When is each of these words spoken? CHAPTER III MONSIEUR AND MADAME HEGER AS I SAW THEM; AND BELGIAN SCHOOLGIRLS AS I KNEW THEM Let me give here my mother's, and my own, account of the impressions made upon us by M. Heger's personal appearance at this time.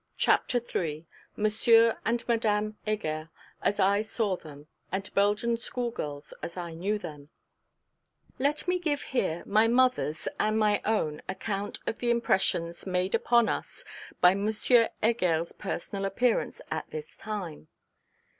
CHAPTER 0.17 0.57
III 0.57 1.05
MONSIEUR 1.37 1.99
AND 2.03 2.27
MADAME 2.27 2.75
HEGER 2.87 3.29
AS 3.61 3.79
I 3.79 4.01
SAW 4.01 4.35
THEM; 4.37 4.67
AND 4.91 5.13
BELGIAN 5.13 5.57
SCHOOLGIRLS 5.57 6.33
AS 6.41 6.57
I 6.57 6.73
KNEW 6.73 6.97
THEM 6.97 7.29
Let 8.39 8.67
me 8.67 8.79
give 8.79 9.03
here 9.03 9.43
my 9.45 9.67
mother's, 9.67 10.27
and 10.39 10.57
my 10.57 10.81
own, 10.85 11.21
account 11.29 11.77
of 11.85 11.99
the 11.99 12.09
impressions 12.09 12.87
made 12.87 13.13
upon 13.13 13.47
us 13.47 13.85
by 14.21 14.31
M. 14.31 14.49
Heger's 15.03 15.51
personal 15.51 16.05
appearance 16.05 16.61
at 16.71 16.89
this 16.89 17.15
time. 17.15 17.67